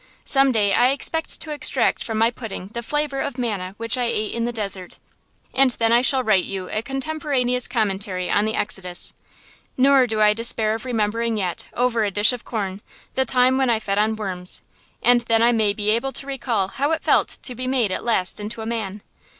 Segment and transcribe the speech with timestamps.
[0.25, 4.05] Some day I expect to extract from my pudding the flavor of manna which I
[4.05, 4.97] ate in the desert,
[5.53, 9.13] and then I shall write you a contemporaneous commentary on the Exodus.
[9.77, 12.81] Nor do I despair of remembering yet, over a dish of corn,
[13.13, 14.63] the time when I fed on worms;
[15.03, 18.03] and then I may be able to recall how it felt to be made at
[18.03, 19.03] last into a man.